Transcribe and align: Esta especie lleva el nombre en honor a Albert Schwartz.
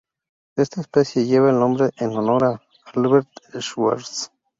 Esta 0.55 0.81
especie 0.81 1.27
lleva 1.27 1.51
el 1.51 1.59
nombre 1.59 1.91
en 1.97 2.09
honor 2.17 2.43
a 2.43 2.59
Albert 2.95 3.27
Schwartz. 3.59 4.31